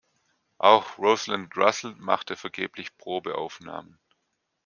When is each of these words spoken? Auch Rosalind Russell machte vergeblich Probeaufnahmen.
Auch 0.57 0.97
Rosalind 0.97 1.55
Russell 1.55 1.93
machte 1.99 2.35
vergeblich 2.35 2.97
Probeaufnahmen. 2.97 3.99